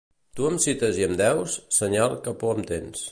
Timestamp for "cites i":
0.63-1.05